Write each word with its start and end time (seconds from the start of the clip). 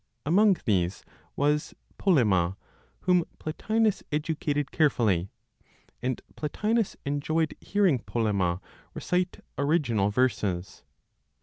Among 0.25 0.57
these 0.65 1.05
was 1.35 1.75
Polemo, 1.99 2.57
whom 3.01 3.23
Plotinos 3.37 4.01
educated 4.11 4.71
carefully; 4.71 5.29
and 6.01 6.19
Plotinos 6.35 6.95
enjoyed 7.05 7.55
hearing 7.61 7.99
Polemo 7.99 8.63
recite 8.95 9.41
original 9.59 10.09
verses 10.09 10.83